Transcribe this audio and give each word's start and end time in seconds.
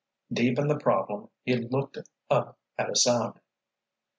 Deep 0.33 0.57
in 0.57 0.67
the 0.67 0.79
problem 0.79 1.29
he 1.43 1.55
looked 1.55 1.99
up 2.31 2.57
at 2.75 2.89
a 2.89 2.95
sound. 2.95 3.39